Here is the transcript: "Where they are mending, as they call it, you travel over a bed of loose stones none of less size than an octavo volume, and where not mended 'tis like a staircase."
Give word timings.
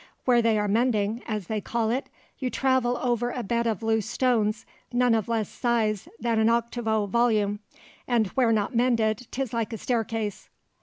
"Where 0.25 0.41
they 0.41 0.57
are 0.57 0.67
mending, 0.67 1.21
as 1.27 1.45
they 1.45 1.61
call 1.61 1.91
it, 1.91 2.09
you 2.39 2.49
travel 2.49 2.97
over 2.97 3.29
a 3.29 3.43
bed 3.43 3.67
of 3.67 3.83
loose 3.83 4.09
stones 4.09 4.65
none 4.91 5.13
of 5.13 5.27
less 5.29 5.47
size 5.47 6.07
than 6.19 6.39
an 6.39 6.49
octavo 6.49 7.05
volume, 7.05 7.59
and 8.07 8.25
where 8.29 8.51
not 8.51 8.75
mended 8.75 9.27
'tis 9.29 9.53
like 9.53 9.71
a 9.73 9.77
staircase." 9.77 10.49